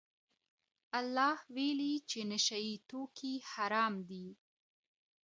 [0.99, 4.27] الله ویلي چې نشه یې توکي حرام دي.